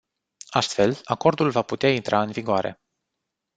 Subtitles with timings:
[0.49, 2.81] Astfel, acordul va putea intra în vigoare.